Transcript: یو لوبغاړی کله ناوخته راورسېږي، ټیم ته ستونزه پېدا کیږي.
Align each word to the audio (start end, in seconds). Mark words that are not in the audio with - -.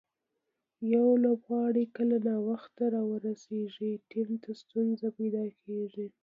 یو 0.93 1.05
لوبغاړی 1.23 1.85
کله 1.95 2.17
ناوخته 2.27 2.83
راورسېږي، 2.95 3.91
ټیم 4.09 4.29
ته 4.43 4.51
ستونزه 4.61 5.07
پېدا 5.17 5.43
کیږي. 5.63 6.07